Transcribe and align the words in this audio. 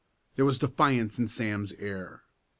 There 0.35 0.45
was 0.45 0.57
defiance 0.57 1.19
in 1.19 1.27
Sam's 1.27 1.73
air. 1.73 2.23